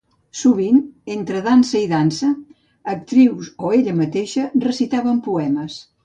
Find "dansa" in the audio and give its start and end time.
1.47-1.81, 1.91-2.29